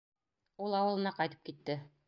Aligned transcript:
Ул 0.67 0.73
ауылына 0.79 1.13
ҡайтып 1.21 1.47
китте. 1.51 1.81